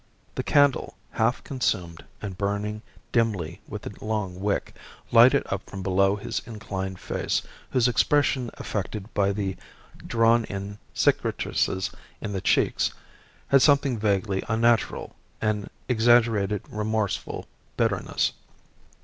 The 0.33 0.41
candle, 0.41 0.97
half 1.11 1.43
consumed 1.43 2.03
and 2.23 2.35
burning 2.35 2.81
dimly 3.11 3.61
with 3.67 3.85
a 3.85 4.03
long 4.03 4.39
wick, 4.39 4.75
lighted 5.11 5.43
up 5.53 5.69
from 5.69 5.83
below 5.83 6.15
his 6.15 6.41
inclined 6.47 6.97
face, 6.99 7.43
whose 7.69 7.87
expression 7.87 8.49
affected 8.55 9.13
by 9.13 9.31
the 9.31 9.57
drawn 10.07 10.45
in 10.45 10.79
cicatrices 10.95 11.93
in 12.19 12.33
the 12.33 12.41
cheeks, 12.41 12.91
had 13.49 13.61
something 13.61 13.99
vaguely 13.99 14.41
unnatural, 14.49 15.15
an 15.39 15.69
exaggerated 15.87 16.63
remorseful 16.67 17.45
bitterness. 17.77 18.33